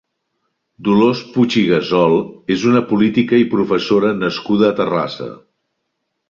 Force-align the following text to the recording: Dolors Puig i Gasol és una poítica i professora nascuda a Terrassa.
Dolors 0.85 1.19
Puig 1.35 1.57
i 1.61 1.61
Gasol 1.71 2.17
és 2.55 2.65
una 2.71 2.81
poítica 2.93 3.43
i 3.43 3.47
professora 3.53 4.11
nascuda 4.23 4.71
a 4.71 4.75
Terrassa. 4.83 5.31